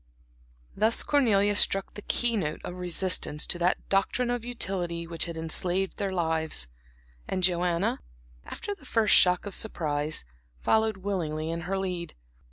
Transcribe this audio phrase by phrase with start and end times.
[0.75, 5.37] Thus Cornelia struck the key note of resistance to that doctrine of utility which had
[5.37, 6.67] enslaved their lives,
[7.27, 7.99] and Joanna,
[8.43, 10.25] after the first shock of surprise,
[10.59, 12.15] followed willingly in her lead.